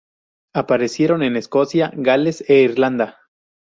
[0.55, 3.19] Aparecieron en Escocia, Gales e Irlanda.